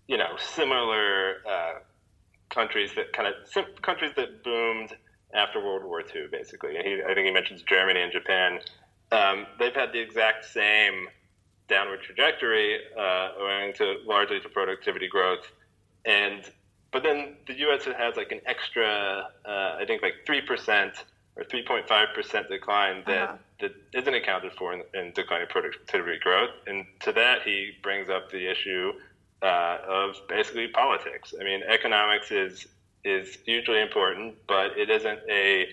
you 0.09 0.17
know 0.17 0.35
similar 0.37 1.35
uh, 1.49 1.73
countries 2.49 2.91
that 2.95 3.13
kind 3.13 3.27
of 3.27 3.35
sim- 3.45 3.77
countries 3.81 4.11
that 4.17 4.43
boomed 4.43 4.97
after 5.33 5.63
World 5.63 5.83
War 5.83 6.01
II, 6.01 6.27
basically. 6.31 6.71
He, 6.83 7.01
I 7.07 7.13
think 7.13 7.27
he 7.27 7.31
mentions 7.31 7.61
Germany 7.61 8.01
and 8.01 8.11
Japan. 8.11 8.59
Um, 9.11 9.45
they've 9.59 9.73
had 9.73 9.93
the 9.93 9.99
exact 9.99 10.43
same 10.45 11.07
downward 11.67 12.01
trajectory, 12.01 12.79
uh, 12.97 13.29
owing 13.39 13.73
to 13.73 13.97
largely 14.05 14.39
to 14.39 14.49
productivity 14.49 15.07
growth, 15.07 15.45
and 16.05 16.51
but 16.91 17.03
then 17.03 17.35
the 17.45 17.53
U.S. 17.59 17.85
has 17.85 18.15
like 18.15 18.31
an 18.31 18.41
extra, 18.47 19.29
uh, 19.45 19.77
I 19.79 19.83
think 19.85 20.01
like 20.01 20.15
three 20.25 20.41
percent 20.41 21.05
or 21.35 21.43
3.5% 21.43 22.49
decline 22.49 23.03
that, 23.05 23.21
uh-huh. 23.21 23.37
that 23.61 23.71
isn't 23.93 24.13
accounted 24.13 24.51
for 24.53 24.73
in, 24.73 24.81
in, 24.93 25.13
declining 25.13 25.47
productivity 25.47 26.19
growth. 26.19 26.49
And 26.67 26.85
to 27.01 27.13
that, 27.13 27.43
he 27.43 27.71
brings 27.81 28.09
up 28.09 28.29
the 28.29 28.51
issue 28.51 28.91
uh, 29.41 29.77
of 29.87 30.15
basically 30.27 30.67
politics. 30.67 31.33
I 31.39 31.43
mean, 31.43 31.61
economics 31.67 32.31
is 32.31 32.67
is 33.05 33.37
hugely 33.45 33.81
important, 33.81 34.35
but 34.47 34.77
it 34.77 34.89
isn't 34.89 35.19
a 35.29 35.67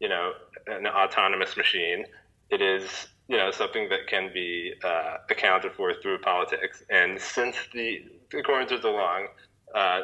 you 0.00 0.08
know 0.08 0.32
an 0.66 0.86
autonomous 0.86 1.56
machine. 1.56 2.04
It 2.50 2.60
is 2.62 3.08
you 3.28 3.36
know 3.36 3.50
something 3.50 3.88
that 3.90 4.06
can 4.08 4.30
be 4.32 4.74
uh, 4.84 5.18
accounted 5.30 5.72
for 5.72 5.92
through 5.94 6.18
politics. 6.18 6.82
And 6.90 7.20
since 7.20 7.56
the 7.72 8.04
according 8.34 8.68
to 8.68 8.78
DeLong, 8.78 9.26
uh, 9.74 10.00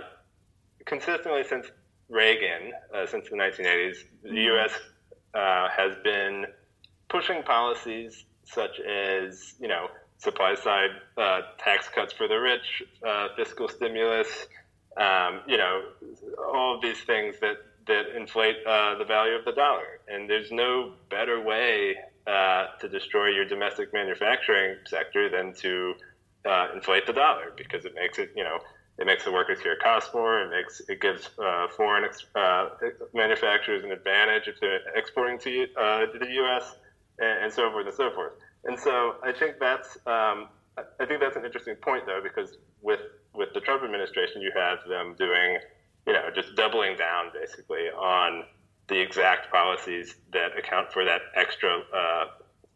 consistently 0.84 1.44
since 1.44 1.66
Reagan, 2.08 2.72
uh, 2.94 3.06
since 3.06 3.28
the 3.28 3.36
1980s, 3.36 3.96
the 4.22 4.42
U.S. 4.52 4.72
Mm-hmm 4.72 4.94
uh, 5.34 5.68
has 5.68 5.96
been 6.02 6.46
pushing 7.08 7.42
policies 7.42 8.24
such 8.44 8.80
as, 8.80 9.54
you 9.60 9.68
know, 9.68 9.88
supply 10.18 10.54
side 10.54 10.90
uh, 11.16 11.40
tax 11.58 11.88
cuts 11.88 12.12
for 12.12 12.28
the 12.28 12.36
rich, 12.36 12.82
uh, 13.06 13.28
fiscal 13.36 13.68
stimulus, 13.68 14.28
um, 14.96 15.40
you 15.46 15.56
know, 15.56 15.82
all 16.52 16.74
of 16.74 16.82
these 16.82 17.00
things 17.02 17.36
that 17.40 17.56
that 17.86 18.14
inflate 18.14 18.56
uh, 18.66 18.96
the 18.98 19.04
value 19.04 19.34
of 19.34 19.44
the 19.46 19.52
dollar. 19.52 20.00
And 20.08 20.28
there's 20.28 20.52
no 20.52 20.92
better 21.08 21.40
way 21.40 21.96
uh, 22.26 22.66
to 22.80 22.88
destroy 22.88 23.28
your 23.28 23.46
domestic 23.46 23.94
manufacturing 23.94 24.76
sector 24.86 25.30
than 25.30 25.54
to 25.54 25.94
uh, 26.44 26.68
inflate 26.74 27.06
the 27.06 27.14
dollar 27.14 27.54
because 27.56 27.86
it 27.86 27.94
makes 27.94 28.18
it, 28.18 28.30
you 28.36 28.44
know, 28.44 28.58
it 28.98 29.06
makes 29.06 29.24
the 29.24 29.32
workers 29.32 29.60
here 29.60 29.76
cost 29.82 30.12
more. 30.12 30.42
It 30.42 30.50
makes 30.50 30.82
it 30.88 31.00
gives 31.00 31.30
uh, 31.42 31.68
foreign 31.68 32.04
ex- 32.04 32.26
manufacturers 33.14 33.84
an 33.84 33.92
advantage 33.92 34.48
if 34.48 34.60
they're 34.60 34.80
exporting 34.94 35.38
to, 35.38 35.66
to 35.68 36.18
the 36.18 36.30
U.S. 36.30 36.76
And, 37.18 37.44
and, 37.44 37.52
so 37.52 37.70
forth 37.70 37.86
and 37.86 37.94
so 37.94 38.10
forth. 38.10 38.32
And 38.64 38.78
so 38.78 39.16
I 39.22 39.32
think 39.32 39.56
that's 39.60 39.96
um, 40.06 40.48
I 40.76 41.06
think 41.06 41.20
that's 41.20 41.36
an 41.36 41.44
interesting 41.44 41.76
point 41.76 42.04
though 42.06 42.20
because 42.22 42.58
with 42.82 43.00
with 43.34 43.50
the 43.54 43.60
Trump 43.60 43.82
administration, 43.82 44.42
you 44.42 44.52
have 44.54 44.78
them 44.88 45.14
doing 45.18 45.58
you 46.08 46.14
know, 46.14 46.30
just 46.34 46.56
doubling 46.56 46.96
down 46.96 47.26
basically 47.34 47.90
on 47.90 48.44
the 48.88 48.98
exact 48.98 49.52
policies 49.52 50.16
that 50.32 50.56
account 50.58 50.90
for 50.90 51.04
that 51.04 51.20
extra 51.36 51.80
uh, 51.94 52.24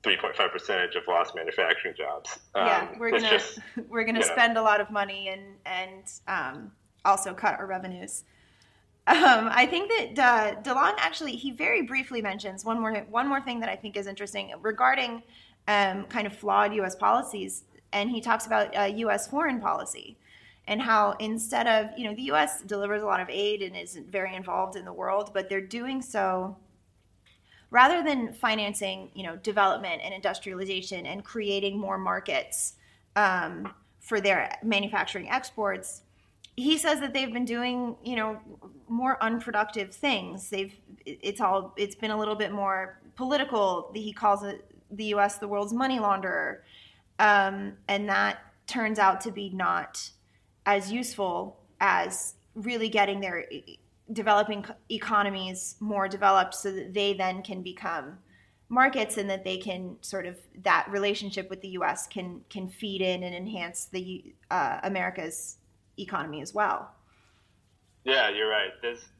3.5 0.02 0.52
percentage 0.52 0.94
of 0.96 1.04
lost 1.08 1.34
manufacturing 1.34 1.94
jobs. 1.96 2.38
Um, 2.54 2.66
yeah, 2.66 2.88
we're 2.98 3.10
gonna 3.10 3.30
just, 3.30 3.58
we're 3.88 4.04
gonna 4.04 4.22
spend 4.22 4.54
know. 4.54 4.62
a 4.62 4.64
lot 4.64 4.82
of 4.82 4.90
money 4.90 5.28
and 5.28 5.42
and 5.64 6.12
um, 6.28 6.72
also 7.06 7.32
cut 7.32 7.58
our 7.58 7.66
revenues. 7.66 8.24
Um, 9.06 9.48
I 9.50 9.66
think 9.66 9.90
that 10.14 10.18
uh, 10.18 10.60
DeLong 10.60 10.94
actually 10.98 11.32
he 11.32 11.52
very 11.52 11.82
briefly 11.82 12.20
mentions 12.20 12.66
one 12.66 12.78
more 12.78 12.94
one 13.08 13.26
more 13.26 13.40
thing 13.40 13.60
that 13.60 13.70
I 13.70 13.76
think 13.76 13.96
is 13.96 14.06
interesting 14.06 14.52
regarding 14.60 15.22
um, 15.68 16.04
kind 16.04 16.26
of 16.26 16.36
flawed 16.36 16.74
U.S. 16.74 16.94
policies, 16.94 17.64
and 17.92 18.10
he 18.10 18.20
talks 18.20 18.46
about 18.46 18.76
uh, 18.76 18.84
U.S. 18.84 19.28
foreign 19.28 19.60
policy 19.60 20.18
and 20.66 20.80
how 20.80 21.12
instead 21.18 21.66
of 21.66 21.90
you 21.98 22.04
know 22.04 22.14
the 22.14 22.22
U.S. 22.22 22.62
delivers 22.62 23.02
a 23.02 23.06
lot 23.06 23.20
of 23.20 23.28
aid 23.28 23.62
and 23.62 23.76
is 23.76 23.98
very 24.08 24.34
involved 24.34 24.76
in 24.76 24.84
the 24.84 24.92
world, 24.92 25.30
but 25.34 25.48
they're 25.48 25.60
doing 25.60 26.00
so 26.02 26.56
rather 27.70 28.02
than 28.02 28.32
financing 28.32 29.10
you 29.14 29.22
know 29.22 29.36
development 29.36 30.02
and 30.04 30.14
industrialization 30.14 31.06
and 31.06 31.24
creating 31.24 31.78
more 31.78 31.98
markets 31.98 32.74
um, 33.16 33.72
for 34.00 34.20
their 34.20 34.56
manufacturing 34.62 35.30
exports. 35.30 36.02
He 36.56 36.76
says 36.76 37.00
that 37.00 37.14
they've 37.14 37.32
been 37.32 37.46
doing, 37.46 37.96
you 38.04 38.14
know, 38.14 38.38
more 38.86 39.16
unproductive 39.22 39.94
things. 39.94 40.50
They've, 40.50 40.74
it's 41.06 41.40
all, 41.40 41.72
it's 41.78 41.94
been 41.94 42.10
a 42.10 42.18
little 42.18 42.34
bit 42.34 42.52
more 42.52 43.00
political. 43.16 43.90
He 43.94 44.12
calls 44.12 44.42
it 44.42 44.62
the 44.92 45.06
U.S. 45.06 45.38
the 45.38 45.48
world's 45.48 45.72
money 45.72 45.98
launderer, 45.98 46.58
um, 47.18 47.74
and 47.88 48.08
that 48.08 48.38
turns 48.66 48.98
out 48.98 49.20
to 49.22 49.30
be 49.30 49.50
not 49.50 50.10
as 50.66 50.92
useful 50.92 51.60
as 51.80 52.34
really 52.54 52.88
getting 52.88 53.20
their 53.20 53.46
developing 54.12 54.64
economies 54.90 55.76
more 55.80 56.06
developed 56.06 56.54
so 56.54 56.70
that 56.70 56.94
they 56.94 57.12
then 57.14 57.42
can 57.42 57.62
become 57.62 58.18
markets 58.68 59.18
and 59.18 59.28
that 59.28 59.44
they 59.44 59.58
can 59.58 59.96
sort 60.00 60.26
of 60.26 60.38
that 60.62 60.86
relationship 60.90 61.50
with 61.50 61.60
the 61.60 61.68
US 61.68 62.06
can 62.06 62.42
can 62.48 62.68
feed 62.68 63.02
in 63.02 63.22
and 63.22 63.34
enhance 63.34 63.86
the 63.86 64.32
uh, 64.50 64.80
America's 64.82 65.58
economy 65.98 66.40
as 66.40 66.54
well. 66.54 66.90
Yeah, 68.04 68.30
you're 68.30 68.48
right. 68.48 68.70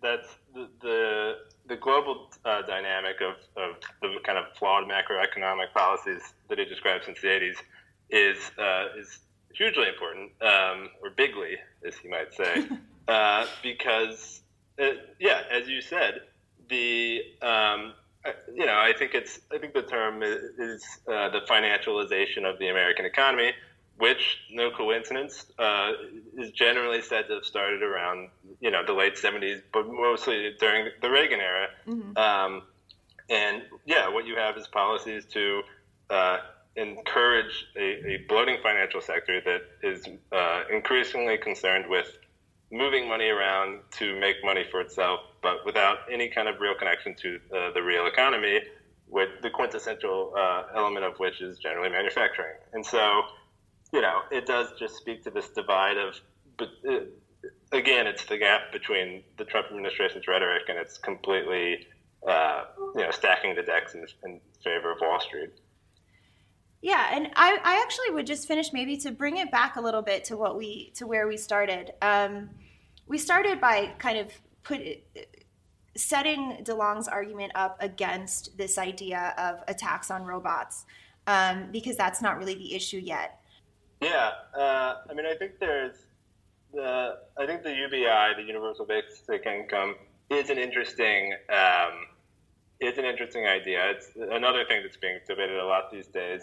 That's 0.00 0.36
the 0.54 0.68
the, 0.80 1.34
the 1.66 1.76
global 1.76 2.30
uh, 2.44 2.62
dynamic 2.62 3.16
of, 3.20 3.36
of 3.56 3.76
the 4.00 4.18
kind 4.24 4.38
of 4.38 4.44
flawed 4.58 4.84
macroeconomic 4.84 5.72
policies 5.74 6.22
that 6.48 6.58
he 6.58 6.64
described 6.64 7.04
since 7.04 7.20
the 7.20 7.28
80s 7.28 7.56
is 8.10 8.36
uh, 8.58 8.98
is 8.98 9.20
hugely 9.54 9.88
important, 9.88 10.32
um, 10.42 10.88
or 11.02 11.10
bigly, 11.10 11.56
as 11.86 11.94
you 12.02 12.10
might 12.10 12.32
say, 12.34 12.66
uh, 13.08 13.46
because, 13.62 14.42
it, 14.78 14.96
uh, 14.96 15.00
yeah, 15.18 15.42
as 15.50 15.68
you 15.68 15.80
said, 15.80 16.22
the 16.68 17.22
um, 17.42 17.94
uh, 18.24 18.30
you 18.54 18.66
know, 18.66 18.76
I 18.76 18.92
think 18.96 19.14
it's 19.14 19.40
I 19.52 19.58
think 19.58 19.74
the 19.74 19.82
term 19.82 20.22
is, 20.22 20.36
is 20.58 20.84
uh, 21.08 21.28
the 21.30 21.40
financialization 21.48 22.44
of 22.44 22.58
the 22.58 22.68
American 22.68 23.04
economy, 23.04 23.52
which, 23.98 24.38
no 24.50 24.70
coincidence, 24.70 25.46
uh, 25.58 25.92
is 26.36 26.50
generally 26.50 27.02
said 27.02 27.28
to 27.28 27.34
have 27.34 27.44
started 27.44 27.82
around 27.82 28.30
you 28.60 28.70
know 28.70 28.84
the 28.84 28.92
late 28.92 29.14
'70s, 29.14 29.62
but 29.72 29.86
mostly 29.86 30.54
during 30.58 30.88
the 31.00 31.10
Reagan 31.10 31.40
era. 31.40 31.68
Mm-hmm. 31.86 32.16
Um, 32.16 32.62
and 33.30 33.62
yeah, 33.86 34.08
what 34.08 34.26
you 34.26 34.36
have 34.36 34.56
is 34.56 34.66
policies 34.66 35.24
to 35.26 35.62
uh, 36.10 36.38
encourage 36.76 37.66
a, 37.76 37.80
a 37.80 38.24
bloating 38.28 38.58
financial 38.62 39.00
sector 39.00 39.40
that 39.40 39.62
is 39.82 40.06
uh, 40.32 40.62
increasingly 40.70 41.38
concerned 41.38 41.86
with 41.88 42.18
moving 42.70 43.06
money 43.06 43.28
around 43.28 43.80
to 43.92 44.18
make 44.18 44.36
money 44.42 44.64
for 44.70 44.80
itself, 44.80 45.20
but 45.42 45.64
without 45.66 45.98
any 46.10 46.28
kind 46.28 46.48
of 46.48 46.58
real 46.58 46.74
connection 46.74 47.14
to 47.14 47.38
uh, 47.54 47.70
the 47.72 47.82
real 47.82 48.06
economy, 48.06 48.60
with 49.08 49.28
the 49.42 49.50
quintessential 49.50 50.32
uh, 50.36 50.62
element 50.74 51.04
of 51.04 51.18
which 51.18 51.42
is 51.42 51.58
generally 51.58 51.90
manufacturing. 51.90 52.56
And 52.72 52.84
so, 52.84 53.22
you 53.92 54.00
know, 54.00 54.20
it 54.30 54.46
does 54.46 54.68
just 54.78 54.96
speak 54.96 55.22
to 55.24 55.30
this 55.30 55.48
divide 55.50 55.98
of, 55.98 56.14
but 56.56 56.68
uh, 56.88 57.00
again, 57.72 58.06
it's 58.06 58.24
the 58.24 58.38
gap 58.38 58.72
between 58.72 59.22
the 59.36 59.44
Trump 59.44 59.68
administration's 59.68 60.26
rhetoric 60.26 60.62
and 60.68 60.78
it's 60.78 60.98
completely, 60.98 61.86
uh, 62.26 62.64
you 62.94 63.02
know, 63.02 63.10
stacking 63.10 63.54
the 63.54 63.62
decks 63.62 63.94
in, 63.94 64.06
in 64.24 64.40
favor 64.64 64.92
of 64.92 64.98
Wall 65.00 65.20
Street. 65.20 65.50
Yeah, 66.80 67.10
and 67.12 67.28
I, 67.36 67.58
I 67.62 67.80
actually 67.82 68.10
would 68.10 68.26
just 68.26 68.48
finish 68.48 68.72
maybe 68.72 68.96
to 68.98 69.12
bring 69.12 69.36
it 69.36 69.52
back 69.52 69.76
a 69.76 69.80
little 69.80 70.02
bit 70.02 70.24
to 70.24 70.36
what 70.36 70.56
we 70.56 70.90
to 70.96 71.06
where 71.06 71.28
we 71.28 71.36
started. 71.36 71.92
Um, 72.02 72.50
we 73.06 73.18
started 73.18 73.60
by 73.60 73.92
kind 73.98 74.18
of 74.18 74.32
put 74.64 74.80
setting 75.96 76.58
DeLong's 76.64 77.06
argument 77.06 77.52
up 77.54 77.76
against 77.80 78.56
this 78.56 78.78
idea 78.78 79.32
of 79.38 79.62
attacks 79.68 80.10
on 80.10 80.24
robots 80.24 80.86
um, 81.28 81.68
because 81.70 81.96
that's 81.96 82.20
not 82.20 82.36
really 82.36 82.54
the 82.54 82.74
issue 82.74 82.98
yet. 82.98 83.41
Yeah, 84.02 84.30
uh, 84.58 84.94
I 85.08 85.14
mean, 85.14 85.26
I 85.26 85.36
think 85.36 85.60
there's 85.60 85.94
the 86.74 87.18
I 87.38 87.46
think 87.46 87.62
the 87.62 87.72
UBI, 87.72 88.34
the 88.36 88.42
Universal 88.44 88.86
Basic 88.86 89.46
Income, 89.46 89.94
is 90.28 90.50
an 90.50 90.58
interesting 90.58 91.34
um, 91.48 92.06
is 92.80 92.98
an 92.98 93.04
interesting 93.04 93.46
idea. 93.46 93.90
It's 93.90 94.08
another 94.16 94.64
thing 94.64 94.82
that's 94.82 94.96
being 94.96 95.20
debated 95.28 95.56
a 95.56 95.64
lot 95.64 95.92
these 95.92 96.08
days. 96.08 96.42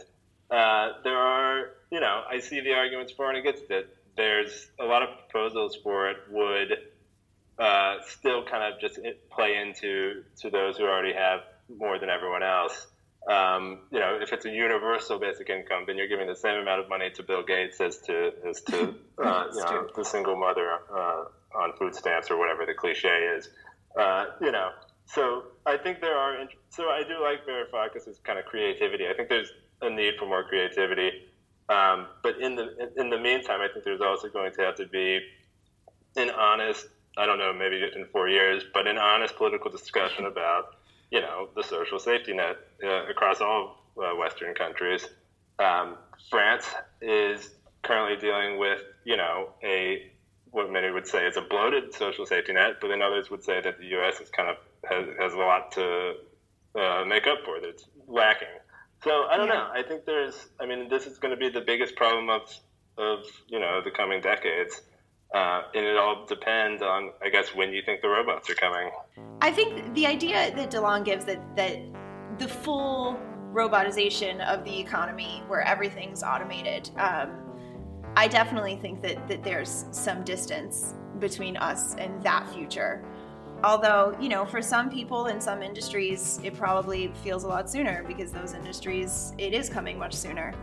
Uh, 0.49 0.93
there 1.03 1.17
are, 1.17 1.71
you 1.91 1.99
know, 1.99 2.23
I 2.31 2.39
see 2.39 2.61
the 2.61 2.73
arguments 2.73 3.11
for 3.11 3.29
and 3.29 3.37
against 3.37 3.69
it. 3.69 3.95
There's 4.15 4.71
a 4.79 4.85
lot 4.85 5.03
of 5.03 5.09
proposals 5.29 5.77
for 5.83 6.09
it 6.09 6.17
would 6.31 6.77
uh, 7.59 7.95
still 8.07 8.45
kind 8.45 8.73
of 8.73 8.79
just 8.79 8.99
play 9.29 9.57
into 9.57 10.23
to 10.41 10.49
those 10.49 10.77
who 10.77 10.85
already 10.85 11.13
have 11.13 11.41
more 11.77 11.99
than 11.99 12.09
everyone 12.09 12.41
else. 12.41 12.87
Um, 13.29 13.81
you 13.91 13.99
know, 13.99 14.17
if 14.19 14.33
it's 14.33 14.45
a 14.45 14.49
universal 14.49 15.19
basic 15.19 15.49
income, 15.49 15.83
then 15.85 15.97
you're 15.97 16.07
giving 16.07 16.27
the 16.27 16.35
same 16.35 16.57
amount 16.57 16.81
of 16.81 16.89
money 16.89 17.11
to 17.11 17.23
Bill 17.23 17.43
Gates 17.43 17.79
as 17.79 17.99
to 17.99 18.31
as 18.47 18.61
to 18.63 18.95
uh, 19.23 19.45
you 19.53 19.63
know 19.63 19.87
the 19.95 20.03
single 20.03 20.35
mother 20.35 20.67
uh, 20.91 21.25
on 21.55 21.73
food 21.77 21.93
stamps 21.93 22.31
or 22.31 22.37
whatever 22.37 22.65
the 22.65 22.73
cliche 22.73 23.33
is. 23.37 23.49
Uh, 23.99 24.25
you 24.41 24.51
know, 24.51 24.69
so 25.05 25.43
I 25.65 25.77
think 25.77 26.01
there 26.01 26.17
are. 26.17 26.37
So 26.69 26.85
I 26.89 27.03
do 27.03 27.21
like 27.21 27.45
Varoufakis's 27.45 28.19
kind 28.23 28.39
of 28.39 28.45
creativity. 28.45 29.07
I 29.07 29.13
think 29.13 29.29
there's 29.29 29.51
a 29.81 29.89
need 29.89 30.15
for 30.17 30.25
more 30.25 30.43
creativity. 30.43 31.11
Um, 31.69 32.07
but 32.23 32.41
in 32.41 32.55
the 32.55 32.91
in 32.97 33.09
the 33.11 33.19
meantime, 33.19 33.61
I 33.61 33.67
think 33.71 33.85
there's 33.85 34.01
also 34.01 34.27
going 34.27 34.53
to 34.53 34.61
have 34.61 34.75
to 34.75 34.87
be 34.87 35.19
an 36.15 36.31
honest, 36.31 36.87
I 37.17 37.25
don't 37.25 37.37
know, 37.37 37.53
maybe 37.53 37.81
in 37.95 38.05
four 38.11 38.27
years, 38.27 38.63
but 38.73 38.87
an 38.87 38.97
honest 38.97 39.35
political 39.35 39.69
discussion 39.69 40.25
about, 40.25 40.75
you 41.11 41.21
know, 41.21 41.49
the 41.55 41.63
social 41.63 41.99
safety 41.99 42.33
net 42.33 42.57
uh, 42.83 43.05
across 43.09 43.41
all 43.41 43.83
uh, 43.97 44.15
Western 44.15 44.53
countries. 44.53 45.07
Um, 45.57 45.97
France 46.29 46.65
is 47.01 47.49
currently 47.83 48.17
dealing 48.17 48.59
with, 48.59 48.81
you 49.03 49.17
know, 49.17 49.49
a 49.63 50.11
what 50.51 50.71
many 50.71 50.89
would 50.89 51.07
say 51.07 51.25
is 51.27 51.37
a 51.37 51.41
bloated 51.41 51.93
social 51.93 52.25
safety 52.25 52.53
net, 52.53 52.77
but 52.81 52.87
then 52.87 53.01
others 53.01 53.29
would 53.29 53.43
say 53.43 53.61
that 53.61 53.77
the 53.77 53.85
U.S. 53.85 54.19
is 54.19 54.29
kind 54.29 54.49
of 54.49 54.57
has, 54.89 55.05
has 55.19 55.33
a 55.33 55.37
lot 55.37 55.71
to 55.73 56.13
uh, 56.75 57.03
make 57.05 57.27
up 57.27 57.39
for 57.45 57.59
that 57.59 57.69
it's 57.69 57.85
lacking. 58.07 58.47
So 59.03 59.25
I 59.29 59.37
don't 59.37 59.47
yeah. 59.47 59.53
know. 59.53 59.69
I 59.73 59.83
think 59.83 60.05
there's. 60.05 60.47
I 60.59 60.65
mean, 60.65 60.89
this 60.89 61.05
is 61.05 61.17
going 61.17 61.33
to 61.33 61.39
be 61.39 61.49
the 61.49 61.61
biggest 61.61 61.95
problem 61.95 62.29
of 62.29 62.41
of 62.97 63.19
you 63.47 63.59
know 63.59 63.81
the 63.83 63.91
coming 63.91 64.21
decades, 64.21 64.81
uh, 65.33 65.61
and 65.75 65.85
it 65.85 65.97
all 65.97 66.25
depends 66.25 66.81
on, 66.81 67.11
I 67.21 67.29
guess, 67.29 67.53
when 67.53 67.71
you 67.71 67.81
think 67.83 68.01
the 68.01 68.09
robots 68.09 68.49
are 68.49 68.55
coming. 68.55 68.89
I 69.41 69.51
think 69.51 69.93
the 69.93 70.07
idea 70.07 70.53
that 70.55 70.71
DeLong 70.71 71.05
gives 71.05 71.25
that 71.25 71.55
that 71.55 71.77
the 72.39 72.47
full 72.47 73.19
robotization 73.53 74.45
of 74.45 74.63
the 74.63 74.79
economy, 74.79 75.43
where 75.47 75.61
everything's 75.61 76.23
automated. 76.23 76.89
Um, 76.97 77.31
I 78.15 78.27
definitely 78.27 78.77
think 78.77 79.01
that 79.03 79.27
that 79.27 79.43
there's 79.43 79.85
some 79.91 80.23
distance 80.23 80.95
between 81.19 81.57
us 81.57 81.95
and 81.95 82.21
that 82.23 82.49
future. 82.49 83.03
Although, 83.63 84.15
you 84.21 84.29
know, 84.29 84.45
for 84.45 84.61
some 84.61 84.89
people 84.89 85.27
in 85.27 85.41
some 85.41 85.61
industries, 85.61 86.39
it 86.43 86.55
probably 86.55 87.11
feels 87.23 87.43
a 87.43 87.47
lot 87.47 87.69
sooner 87.69 88.03
because 88.07 88.31
those 88.31 88.53
industries, 88.53 89.33
it 89.37 89.53
is 89.53 89.69
coming 89.69 89.99
much 89.99 90.13
sooner. 90.13 90.53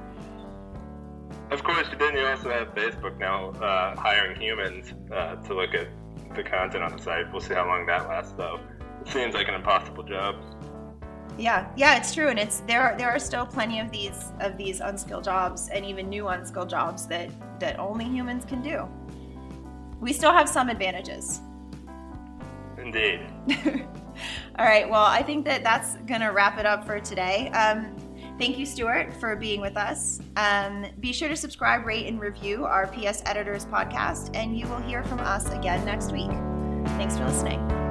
Of 1.51 1.63
course, 1.63 1.87
then 1.99 2.17
you 2.17 2.27
also 2.27 2.51
have 2.51 2.75
Facebook 2.75 3.19
now 3.19 3.51
uh, 3.53 3.95
hiring 3.97 4.41
humans 4.41 4.93
uh, 5.13 5.37
to 5.37 5.55
look 5.55 5.75
at 5.75 5.89
the 6.35 6.43
content 6.43 6.83
on 6.83 6.97
the 6.97 7.03
site. 7.03 7.31
We'll 7.31 7.41
see 7.41 7.55
how 7.55 7.67
long 7.67 7.87
that 7.87 8.09
lasts, 8.09 8.35
though. 8.37 8.59
It 9.01 9.09
seems 9.09 9.35
like 9.35 9.49
an 9.49 9.55
impossible 9.55 10.03
job. 10.03 10.37
Yeah, 11.39 11.69
yeah, 11.77 11.97
it's 11.99 12.15
true, 12.15 12.29
and 12.29 12.39
it's 12.39 12.61
there. 12.61 12.83
Are, 12.83 12.99
there 12.99 13.11
are 13.11 13.19
still 13.19 13.47
plenty 13.47 13.79
of 13.79 13.93
these 13.93 14.33
of 14.41 14.57
these 14.57 14.81
unskilled 14.81 15.25
jobs, 15.25 15.69
and 15.69 15.85
even 15.85 16.09
new 16.09 16.29
unskilled 16.29 16.71
jobs 16.71 17.07
that 17.09 17.31
that 17.61 17.79
only 17.79 18.07
humans 18.07 18.45
can 18.45 18.63
do. 18.63 18.89
We 20.01 20.13
still 20.13 20.33
have 20.33 20.49
some 20.49 20.69
advantages. 20.69 21.41
Indeed. 22.79 23.21
All 24.59 24.65
right. 24.65 24.89
Well, 24.89 25.05
I 25.05 25.23
think 25.23 25.45
that 25.45 25.63
that's 25.63 25.97
gonna 26.07 26.33
wrap 26.33 26.59
it 26.59 26.67
up 26.67 26.87
for 26.87 27.01
today. 27.01 27.51
Um, 27.51 27.95
thank 28.39 28.59
you, 28.59 28.67
Stuart, 28.67 29.13
for 29.15 29.37
being 29.37 29.61
with 29.61 29.77
us. 29.77 30.21
Um, 30.37 30.87
be 31.01 31.13
sure 31.13 31.29
to 31.29 31.37
subscribe, 31.37 31.87
rate, 31.87 32.07
and 32.07 32.21
review 32.21 32.65
our 32.65 32.87
PS 32.87 33.23
Editors 33.27 33.67
podcast, 33.67 34.35
and 34.35 34.59
you 34.59 34.67
will 34.67 34.81
hear 34.81 35.03
from 35.05 35.21
us 35.21 35.51
again 35.51 35.85
next 35.85 36.13
week. 36.13 36.31
Thanks 36.97 37.17
for 37.17 37.25
listening. 37.25 37.86